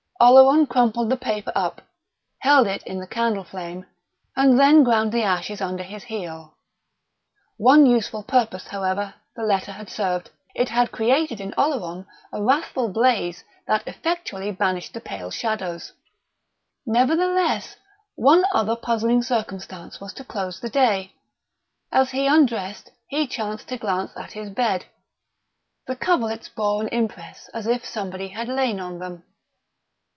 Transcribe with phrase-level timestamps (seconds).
[0.23, 1.81] Oleron crumpled the paper up,
[2.37, 3.87] held it in the candle flame,
[4.35, 6.57] and then ground the ashes under his heel.
[7.57, 12.89] One useful purpose, however, the letter had served: it had created in Oleron a wrathful
[12.89, 15.91] blaze that effectually banished pale shadows.
[16.85, 17.77] Nevertheless,
[18.13, 21.13] one other puzzling circumstance was to close the day.
[21.91, 24.85] As he undressed, he chanced to glance at his bed.
[25.87, 29.23] The coverlets bore an impress as if somebody had lain on them.